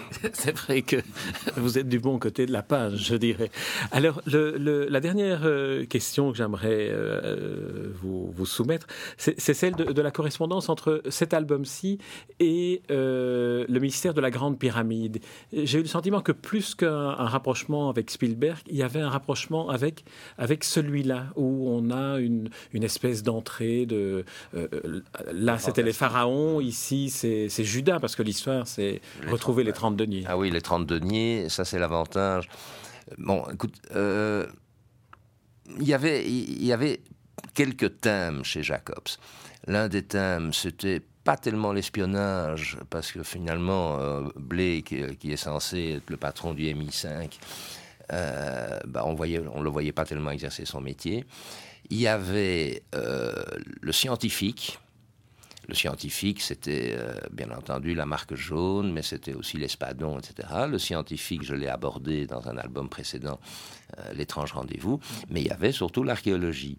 C'est 0.32 0.56
vrai 0.56 0.82
que 0.82 0.96
vous 1.56 1.78
êtes 1.78 1.88
du 1.88 1.98
bon 1.98 2.18
côté 2.18 2.46
de 2.46 2.52
la 2.52 2.62
page, 2.62 3.06
je 3.08 3.14
dirais. 3.14 3.50
Alors, 3.90 4.20
la 4.26 5.00
dernière 5.00 5.40
euh, 5.44 5.84
question 5.86 6.30
que 6.30 6.36
j'aimerais 6.36 6.88
euh, 6.90 7.90
vous, 8.02 8.46
soumettre, 8.46 8.86
c'est 9.16 9.38
celle 9.38 9.74
de, 9.74 10.02
la 10.02 10.10
correspondance 10.10 10.68
entre 10.68 11.02
cet 11.08 11.32
album-ci 11.32 11.98
et 12.40 12.82
euh, 12.90 13.64
le 13.68 13.80
mystère 13.80 14.14
de 14.14 14.20
la 14.20 14.30
Grande 14.30 14.58
Pyramide. 14.58 15.20
J'ai 15.52 15.78
eu 15.78 15.82
le 15.82 15.88
sentiment 15.88 16.20
que 16.20 16.32
plus 16.32 16.74
qu'un 16.74 17.12
rapprochement 17.12 17.88
avec 17.88 18.10
Spielberg, 18.10 18.58
il 18.68 18.76
y 18.76 18.82
avait 18.82 19.00
un 19.00 19.08
rapprochement 19.08 19.68
avec, 19.68 20.04
avec 20.38 20.64
celui-là, 20.64 21.26
où 21.36 21.68
on 21.68 21.90
a 21.90 22.18
une, 22.18 22.50
une 22.72 22.82
espèce 22.82 23.22
d'entrée 23.22 23.86
de... 23.86 24.24
là, 25.32 25.58
c'était 25.58 25.82
les 25.82 25.92
pharaons, 25.92 26.60
ici, 26.60 27.10
c'est 27.10 27.64
Judas, 27.64 28.00
parce 28.00 28.16
que 28.16 28.22
l'histoire, 28.22 28.66
c'est 28.66 29.00
retrouver 29.28 29.64
les 29.64 29.72
30 29.82 29.96
deniers. 29.96 30.24
Ah 30.28 30.38
oui, 30.38 30.50
les 30.50 30.60
30 30.60 30.86
deniers, 30.86 31.48
ça 31.48 31.64
c'est 31.64 31.80
l'avantage. 31.80 32.48
Bon, 33.18 33.44
écoute, 33.52 33.74
euh, 33.96 34.46
y 35.80 35.92
il 35.92 36.64
y 36.64 36.72
avait 36.72 37.00
quelques 37.52 38.00
thèmes 38.00 38.44
chez 38.44 38.62
Jacobs. 38.62 39.08
L'un 39.66 39.88
des 39.88 40.04
thèmes, 40.04 40.52
c'était 40.52 41.02
pas 41.24 41.36
tellement 41.36 41.72
l'espionnage, 41.72 42.78
parce 42.90 43.10
que 43.10 43.22
finalement, 43.24 43.98
euh, 43.98 44.28
Blake, 44.36 44.92
euh, 44.92 45.14
qui 45.14 45.32
est 45.32 45.36
censé 45.36 45.96
être 45.96 46.10
le 46.10 46.16
patron 46.16 46.54
du 46.54 46.64
MI5, 46.64 47.38
euh, 48.12 48.78
bah, 48.86 49.02
on 49.04 49.14
ne 49.14 49.48
on 49.52 49.62
le 49.62 49.70
voyait 49.70 49.92
pas 49.92 50.04
tellement 50.04 50.30
exercer 50.30 50.64
son 50.64 50.80
métier. 50.80 51.24
Il 51.90 51.98
y 51.98 52.06
avait 52.06 52.82
le 52.92 53.92
scientifique, 53.92 54.78
le 55.68 55.74
scientifique, 55.74 56.40
c'était 56.40 56.94
euh, 56.96 57.14
bien 57.30 57.50
entendu 57.50 57.94
la 57.94 58.06
marque 58.06 58.34
jaune, 58.34 58.92
mais 58.92 59.02
c'était 59.02 59.34
aussi 59.34 59.58
l'espadon, 59.58 60.18
etc. 60.18 60.48
Le 60.68 60.78
scientifique, 60.78 61.42
je 61.42 61.54
l'ai 61.54 61.68
abordé 61.68 62.26
dans 62.26 62.48
un 62.48 62.56
album 62.56 62.88
précédent, 62.88 63.38
euh, 63.98 64.12
L'étrange 64.14 64.52
rendez-vous, 64.52 65.00
mais 65.28 65.40
il 65.40 65.46
y 65.46 65.50
avait 65.50 65.72
surtout 65.72 66.02
l'archéologie. 66.02 66.78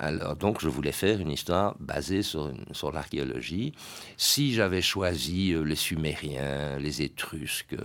Alors 0.00 0.36
donc 0.36 0.60
je 0.60 0.68
voulais 0.68 0.92
faire 0.92 1.20
une 1.20 1.30
histoire 1.30 1.74
basée 1.80 2.22
sur, 2.22 2.52
l'archéologie. 2.92 3.72
Si 4.16 4.52
j'avais 4.52 4.82
choisi 4.82 5.52
euh, 5.52 5.64
les 5.64 5.74
Sumériens, 5.74 6.78
les 6.78 7.02
Étrusques, 7.02 7.76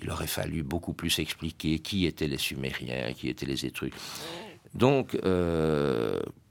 il 0.00 0.10
aurait 0.10 0.26
fallu 0.26 0.62
beaucoup 0.62 0.92
plus 0.92 1.18
expliquer 1.18 1.78
qui 1.78 2.06
étaient 2.06 2.28
les 2.28 2.38
Sumériens, 2.38 3.12
qui 3.12 3.28
étaient 3.28 3.46
les 3.46 3.64
Étrusques. 3.64 3.94
Donc, 4.74 5.16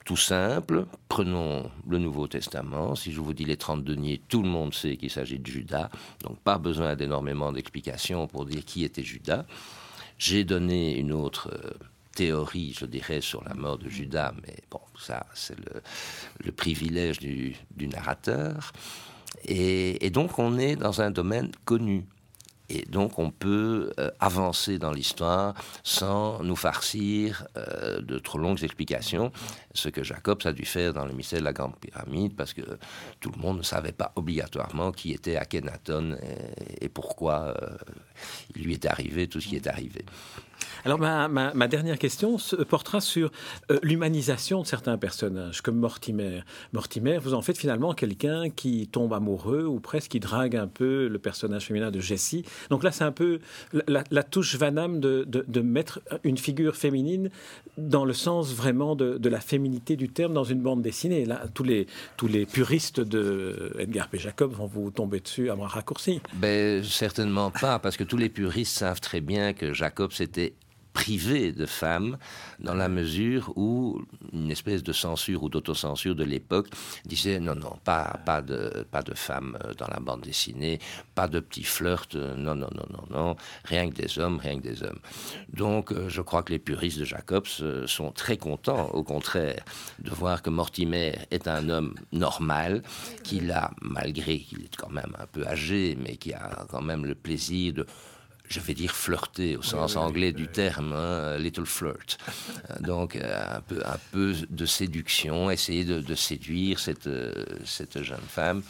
tout 0.09 0.17
simple. 0.17 0.87
Prenons 1.07 1.69
le 1.87 1.99
Nouveau 1.99 2.27
Testament. 2.27 2.95
Si 2.95 3.11
je 3.11 3.21
vous 3.21 3.35
dis 3.35 3.45
les 3.45 3.57
30 3.57 3.83
deniers, 3.83 4.19
tout 4.27 4.41
le 4.41 4.49
monde 4.49 4.73
sait 4.73 4.97
qu'il 4.97 5.11
s'agit 5.11 5.37
de 5.37 5.45
Judas. 5.45 5.91
Donc 6.23 6.39
pas 6.39 6.57
besoin 6.57 6.95
d'énormément 6.95 7.51
d'explications 7.51 8.25
pour 8.25 8.45
dire 8.45 8.65
qui 8.65 8.83
était 8.83 9.03
Judas. 9.03 9.45
J'ai 10.17 10.45
donné 10.45 10.97
une 10.97 11.11
autre 11.11 11.51
euh, 11.53 11.69
théorie, 12.15 12.75
je 12.75 12.87
dirais, 12.87 13.21
sur 13.21 13.43
la 13.43 13.53
mort 13.53 13.77
de 13.77 13.87
Judas, 13.87 14.33
mais 14.41 14.55
bon, 14.71 14.81
ça, 14.97 15.27
c'est 15.35 15.55
le, 16.43 16.51
privilège 16.51 17.19
du, 17.19 17.55
narrateur. 17.77 18.73
et, 19.45 20.09
donc, 20.09 20.39
on 20.39 20.57
est 20.57 20.75
dans 20.75 21.01
un 21.01 21.11
domaine 21.11 21.51
connu. 21.65 22.03
Et 22.69 22.85
donc 22.85 23.19
on 23.19 23.31
peut 23.31 23.91
euh, 23.99 24.11
avancer 24.19 24.77
dans 24.77 24.91
l'histoire 24.91 25.55
sans 25.83 26.43
nous 26.43 26.55
farcir 26.55 27.47
euh, 27.57 28.01
de 28.01 28.19
trop 28.19 28.37
longues 28.37 28.63
explications, 28.63 29.31
ce 29.73 29.89
que 29.89 30.03
Jacobs 30.03 30.41
a 30.45 30.53
dû 30.53 30.65
faire 30.65 30.93
dans 30.93 31.05
le 31.05 31.13
mystère 31.13 31.39
de 31.39 31.45
la 31.45 31.53
Grande 31.53 31.75
Pyramide, 31.77 32.35
parce 32.35 32.53
que 32.53 32.61
tout 33.19 33.31
le 33.35 33.41
monde 33.41 33.57
ne 33.57 33.63
savait 33.63 33.91
pas 33.91 34.11
obligatoirement 34.15 34.91
qui 34.91 35.13
était 35.13 35.35
Akhenaton 35.35 36.17
et, 36.81 36.89
pourquoi 36.89 37.55
euh, 37.61 37.77
il 38.55 38.63
lui 38.63 38.73
est 38.73 38.85
arrivé 38.85 39.27
tout 39.27 39.41
ce 39.41 39.47
qui 39.47 39.55
est 39.55 39.67
arrivé. 39.67 40.05
Alors 40.85 40.99
ma, 40.99 41.67
dernière 41.67 41.99
question 41.99 42.37
portera 42.67 43.01
sur 43.01 43.31
euh, 43.69 43.79
l'humanisation 43.83 44.61
de 44.61 44.67
certains 44.67 44.97
personnages, 44.97 45.61
comme 45.61 45.77
Mortimer. 45.77 46.41
Mortimer, 46.73 47.17
vous 47.17 47.33
en 47.33 47.41
faites 47.41 47.57
finalement 47.57 47.93
quelqu'un 47.93 48.49
qui 48.49 48.87
tombe 48.87 49.13
amoureux 49.13 49.65
ou 49.65 49.79
presque 49.79 50.11
qui 50.11 50.19
drague 50.19 50.55
un 50.55 50.67
peu 50.67 51.07
le 51.07 51.19
personnage 51.19 51.65
féminin 51.65 51.91
de 51.91 51.99
Jessie. 51.99 52.45
Donc 52.69 52.83
là, 52.83 52.91
c'est 52.91 53.03
un 53.03 53.11
peu 53.11 53.39
la, 53.87 54.23
touche 54.23 54.55
Vanham 54.55 54.99
de, 54.99 55.25
de, 55.25 55.61
mettre 55.61 56.01
une 56.23 56.37
figure 56.37 56.75
féminine 56.75 57.29
dans 57.77 58.05
le 58.05 58.13
sens 58.13 58.53
vraiment 58.53 58.95
de, 58.95 59.29
la 59.29 59.39
féminité 59.39 59.95
du 59.95 60.09
terme 60.09 60.33
dans 60.33 60.43
une 60.43 60.61
bande 60.61 60.81
dessinée. 60.81 61.25
Là, 61.25 61.43
tous 61.53 61.63
les, 61.63 61.87
tous 62.17 62.27
les 62.27 62.45
puristes 62.45 62.99
de 62.99 63.73
Edgar 63.77 64.07
P. 64.07 64.17
Jacob 64.17 64.53
vont 64.53 64.65
vous 64.65 64.89
tomber 64.89 65.19
dessus 65.19 65.49
à 65.49 65.53
un 65.53 65.67
raccourci. 65.67 66.21
Ben, 66.33 66.83
certainement 66.83 67.51
pas, 67.51 67.79
parce 67.79 67.97
que 67.97 68.03
tous 68.03 68.17
les 68.17 68.29
puristes 68.29 68.77
savent 68.77 69.01
très 69.01 69.21
bien 69.21 69.53
que 69.53 69.73
Jacob 69.73 70.11
c'était 70.11 70.48
privé 70.99 71.53
de 71.53 71.65
femmes 71.65 72.17
dans 72.59 72.73
la 72.73 72.89
mesure 72.89 73.53
où 73.55 74.01
une 74.33 74.51
espèce 74.51 74.83
de 74.83 74.91
censure 74.91 75.43
ou 75.43 75.49
d'autocensure 75.49 76.13
de 76.13 76.25
l'époque 76.25 76.67
disait 77.05 77.39
non, 77.39 77.55
non, 77.55 77.75
pas, 77.85 78.19
pas, 78.25 78.41
de, 78.41 78.85
pas 78.91 79.01
de 79.01 79.13
femmes 79.13 79.57
dans 79.77 79.87
la 79.87 80.01
bande 80.01 80.23
dessinée, 80.23 80.77
pas 81.15 81.29
de 81.29 81.39
petits 81.39 81.63
flirts, 81.63 82.15
non, 82.15 82.53
non, 82.55 82.67
non, 82.75 82.87
non, 82.95 83.05
non, 83.09 83.35
rien 83.63 83.89
que 83.89 83.95
des 83.95 84.19
hommes, 84.19 84.39
rien 84.39 84.57
que 84.59 84.67
des 84.67 84.83
hommes. 84.83 84.99
Donc 85.53 85.93
euh, 85.93 86.09
je 86.09 86.21
crois 86.21 86.43
que 86.43 86.51
les 86.51 86.59
puristes 86.59 86.99
de 86.99 87.05
Jacobs 87.05 87.47
euh, 87.61 87.87
sont 87.87 88.11
très 88.11 88.35
contents, 88.35 88.89
au 88.89 89.03
contraire, 89.03 89.63
de 89.99 90.11
voir 90.11 90.41
que 90.41 90.49
Mortimer 90.49 91.15
est 91.31 91.47
un 91.47 91.69
homme 91.69 91.93
normal, 92.11 92.83
qu'il 93.23 93.51
a, 93.51 93.71
malgré 93.81 94.39
qu'il 94.39 94.65
est 94.65 94.75
quand 94.75 94.91
même 94.91 95.15
un 95.17 95.27
peu 95.27 95.47
âgé, 95.47 95.97
mais 95.97 96.17
qui 96.17 96.33
a 96.33 96.65
quand 96.69 96.81
même 96.81 97.05
le 97.05 97.15
plaisir 97.15 97.71
de 97.71 97.85
je 98.49 98.59
vais 98.59 98.73
dire 98.73 98.95
flirter 98.95 99.55
au 99.55 99.61
sens 99.61 99.95
anglais 99.95 100.31
du 100.31 100.47
terme, 100.47 100.93
hein, 100.93 101.37
little 101.37 101.65
flirt. 101.65 102.17
Euh, 102.69 102.79
donc 102.79 103.15
euh, 103.15 103.57
un 103.57 103.61
peu, 103.61 103.79
un 103.85 103.99
peu 104.11 104.33
de 104.49 104.65
séduction, 104.65 105.51
essayer 105.51 105.85
de, 105.85 106.15
séduire 106.15 106.79
cette, 106.79 107.07
euh, 107.07 107.31
cette 107.63 108.01
jeune 108.01 108.17
femme. 108.27 108.63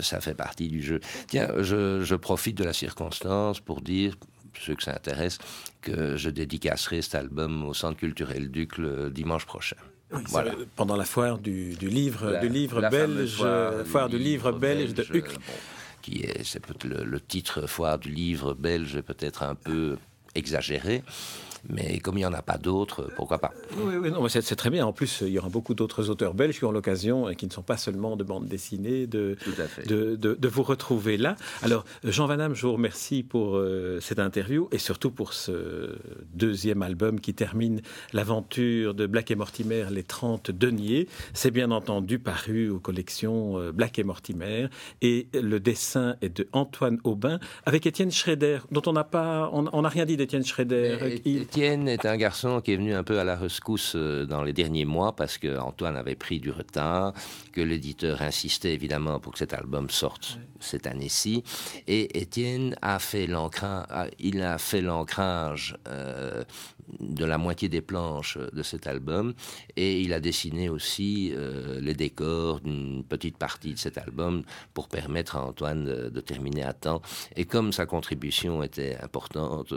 ça 0.00 0.20
fait 0.20 0.34
partie 0.34 0.68
du 0.68 0.82
jeu. 0.82 1.00
Tiens, 1.28 1.48
je, 1.60 2.14
profite 2.14 2.58
de 2.58 2.64
la 2.64 2.74
circonstance 2.74 3.60
pour 3.60 3.80
dire, 3.80 4.14
ceux 4.60 4.74
que 4.74 4.82
ça 4.82 4.92
intéresse, 4.92 5.38
que 5.80 6.16
je 6.16 6.28
dédicacerai 6.28 7.00
cet 7.00 7.14
album 7.14 7.64
au 7.64 7.72
Centre 7.72 7.98
culturel 7.98 8.50
Duc 8.50 8.76
le 8.76 9.10
dimanche 9.10 9.46
prochain. 9.46 9.76
voilà. 10.10 10.52
Pendant 10.76 10.96
la 10.96 11.04
foire 11.04 11.38
du, 11.38 11.70
livre, 11.80 12.40
du 12.40 12.48
livre 12.48 12.82
belge, 12.90 13.42
foire, 13.86 14.08
du 14.10 14.18
livre, 14.18 14.52
belge, 14.52 14.92
de 14.92 15.06
Hucle 15.16 15.38
qui 16.02 16.22
est, 16.22 16.44
c'est 16.44 16.60
le, 16.84 17.04
le 17.04 17.20
titre 17.20 17.66
foire 17.66 17.98
du 17.98 18.10
livre 18.10 18.54
belge 18.54 19.00
peut-être 19.00 19.42
un 19.42 19.54
peu 19.54 19.98
exagéré. 20.34 21.02
Mais 21.68 21.98
comme 21.98 22.16
il 22.16 22.20
n'y 22.20 22.26
en 22.26 22.32
a 22.32 22.42
pas 22.42 22.58
d'autres, 22.58 23.10
pourquoi 23.16 23.38
pas? 23.38 23.52
Oui, 23.76 23.96
oui 23.96 24.10
non, 24.10 24.26
c'est, 24.28 24.42
très 24.56 24.70
bien. 24.70 24.86
En 24.86 24.92
plus, 24.92 25.22
il 25.22 25.32
y 25.32 25.38
aura 25.38 25.48
beaucoup 25.48 25.74
d'autres 25.74 26.10
auteurs 26.10 26.34
belges 26.34 26.58
qui 26.58 26.64
ont 26.64 26.72
l'occasion, 26.72 27.28
et 27.28 27.36
qui 27.36 27.46
ne 27.46 27.52
sont 27.52 27.62
pas 27.62 27.76
seulement 27.76 28.16
de 28.16 28.24
bande 28.24 28.46
dessinée, 28.46 29.06
de, 29.06 29.36
de, 29.86 30.16
de, 30.16 30.48
vous 30.48 30.62
retrouver 30.62 31.16
là. 31.16 31.36
Alors, 31.62 31.84
Jean 32.04 32.26
Van 32.26 32.54
je 32.54 32.66
vous 32.66 32.72
remercie 32.72 33.22
pour 33.22 33.56
euh, 33.56 33.98
cette 34.00 34.18
interview 34.18 34.68
et 34.72 34.78
surtout 34.78 35.10
pour 35.10 35.32
ce 35.32 35.96
deuxième 36.34 36.82
album 36.82 37.20
qui 37.20 37.34
termine 37.34 37.82
l'aventure 38.12 38.94
de 38.94 39.06
Black 39.06 39.30
et 39.30 39.34
Mortimer, 39.34 39.84
Les 39.90 40.02
30 40.02 40.50
deniers. 40.50 41.06
C'est 41.34 41.50
bien 41.50 41.70
entendu 41.70 42.18
paru 42.18 42.70
aux 42.70 42.78
collections 42.78 43.58
euh, 43.58 43.72
Black 43.72 43.98
et 43.98 44.04
Mortimer. 44.04 44.68
Et 45.02 45.28
le 45.34 45.60
dessin 45.60 46.16
est 46.22 46.36
de 46.36 46.48
Antoine 46.52 46.98
Aubin 47.04 47.38
avec 47.66 47.86
Étienne 47.86 48.10
Schrader, 48.10 48.60
dont 48.70 48.82
on 48.86 48.92
n'a 48.92 49.04
pas, 49.04 49.50
on 49.52 49.82
n'a 49.82 49.88
rien 49.88 50.06
dit 50.06 50.16
d'Étienne 50.16 50.44
Schrader. 50.44 51.20
Étienne 51.50 51.88
est 51.88 52.06
un 52.06 52.16
garçon 52.16 52.60
qui 52.60 52.72
est 52.72 52.76
venu 52.76 52.94
un 52.94 53.02
peu 53.02 53.18
à 53.18 53.24
la 53.24 53.34
rescousse 53.34 53.96
euh, 53.96 54.24
dans 54.24 54.44
les 54.44 54.52
derniers 54.52 54.84
mois 54.84 55.16
parce 55.16 55.36
que 55.36 55.58
Antoine 55.58 55.96
avait 55.96 56.14
pris 56.14 56.38
du 56.38 56.52
retard, 56.52 57.12
que 57.50 57.60
l'éditeur 57.60 58.22
insistait 58.22 58.72
évidemment 58.72 59.18
pour 59.18 59.32
que 59.32 59.40
cet 59.40 59.52
album 59.52 59.90
sorte 59.90 60.38
cette 60.60 60.86
année-ci. 60.86 61.42
Et 61.88 62.20
Étienne 62.20 62.76
a 62.82 63.00
fait 63.00 63.26
l'ancrage, 63.26 63.84
il 64.20 64.42
a 64.42 64.58
fait 64.58 64.80
l'ancrage 64.80 65.76
euh, 65.88 66.44
de 67.20 67.26
la 67.26 67.38
moitié 67.38 67.68
des 67.68 67.82
planches 67.82 68.38
de 68.38 68.62
cet 68.62 68.86
album 68.86 69.34
et 69.76 70.00
il 70.00 70.12
a 70.14 70.20
dessiné 70.20 70.68
aussi 70.70 71.32
euh, 71.36 71.78
les 71.80 71.94
décors 71.94 72.60
d'une 72.60 73.04
petite 73.04 73.36
partie 73.36 73.74
de 73.74 73.78
cet 73.78 73.98
album 73.98 74.42
pour 74.72 74.88
permettre 74.88 75.36
à 75.36 75.44
Antoine 75.44 75.84
de, 75.84 76.20
terminer 76.20 76.64
à 76.64 76.72
temps. 76.72 77.02
Et 77.36 77.44
comme 77.44 77.72
sa 77.72 77.86
contribution 77.86 78.62
était 78.62 78.96
importante, 79.02 79.72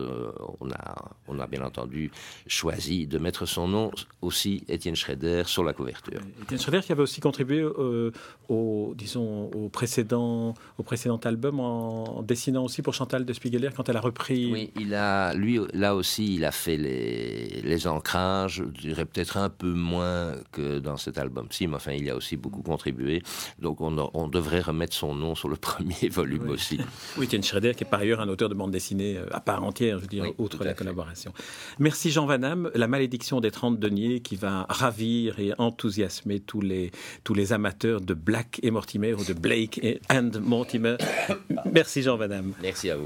on 0.59 0.69
a, 0.71 1.11
on 1.27 1.39
a 1.39 1.47
bien 1.47 1.63
entendu 1.63 2.11
choisi 2.47 3.07
de 3.07 3.17
mettre 3.17 3.45
son 3.45 3.67
nom 3.67 3.91
aussi, 4.21 4.63
Étienne 4.69 4.95
Schrader, 4.95 5.43
sur 5.45 5.63
la 5.63 5.73
couverture. 5.73 6.21
Étienne 6.43 6.59
Schrader 6.59 6.81
qui 6.81 6.91
avait 6.91 7.01
aussi 7.01 7.21
contribué 7.21 7.59
euh, 7.59 8.11
au, 8.49 8.93
disons, 8.95 9.49
au, 9.51 9.69
précédent, 9.69 10.53
au 10.77 10.83
précédent 10.83 11.19
album 11.23 11.59
en, 11.59 12.21
dessinant 12.23 12.63
aussi 12.63 12.81
pour 12.81 12.93
Chantal 12.93 13.25
de 13.25 13.33
Spiegeler 13.33 13.69
quand 13.75 13.89
elle 13.89 13.97
a 13.97 14.01
repris. 14.01 14.51
Oui, 14.51 14.71
il 14.79 14.93
a, 14.93 15.33
lui, 15.33 15.59
là 15.73 15.95
aussi, 15.95 16.35
il 16.35 16.45
a 16.45 16.51
fait 16.51 16.77
les, 16.77 17.32
les 17.63 17.87
ancrages, 17.87 18.63
je 18.75 18.81
dirais 18.81 19.05
peut-être 19.05 19.37
un 19.37 19.49
peu 19.49 19.71
moins 19.71 20.33
que 20.51 20.79
dans 20.79 20.97
cet 20.97 21.17
album-ci, 21.17 21.67
mais 21.67 21.75
enfin, 21.75 21.93
il 21.93 22.09
a 22.09 22.15
aussi 22.15 22.37
beaucoup 22.37 22.61
contribué. 22.61 23.21
Donc, 23.59 23.81
on, 23.81 24.09
on 24.13 24.27
devrait 24.27 24.61
remettre 24.61 24.93
son 24.93 25.15
nom 25.15 25.35
sur 25.35 25.49
le 25.49 25.55
premier 25.63 26.09
volume 26.09 26.49
aussi. 26.49 26.79
Oui, 27.17 27.25
Étienne 27.25 27.43
Schrader, 27.43 27.73
qui 27.75 27.83
est 27.83 27.89
par 27.89 28.01
ailleurs 28.01 28.21
un 28.21 28.29
auteur 28.29 28.49
de 28.49 28.55
bande 28.55 28.71
dessinée 28.71 29.17
euh, 29.17 29.25
à 29.31 29.39
part 29.39 29.63
entière, 29.63 29.97
je 29.97 30.03
veux 30.03 30.07
dire, 30.07 30.25
outre 30.37 30.63
la 30.63 30.73
collaboration. 30.73 31.33
Merci 31.79 32.11
Jean 32.11 32.25
Vanham. 32.25 32.69
La 32.75 32.87
malédiction 32.87 33.39
des 33.39 33.51
30 33.51 33.79
deniers 33.79 34.21
qui 34.21 34.35
va 34.35 34.65
ravir 34.69 35.39
et 35.39 35.53
enthousiasmer 35.57 36.39
tous 36.39 36.61
les, 36.61 36.91
tous 37.23 37.33
les 37.33 37.53
amateurs 37.53 38.01
de 38.01 38.13
Black 38.13 38.59
et 38.63 38.71
Mortimer 38.71 39.13
ou 39.13 39.23
de 39.23 39.33
Blake 39.33 39.79
et 39.83 39.99
and 40.11 40.31
Mortimer. 40.41 40.97
Merci 41.71 42.01
Jean 42.01 42.17
Vanham. 42.17 42.53
Merci 42.61 42.89
à 42.89 42.97
vous. 42.97 43.05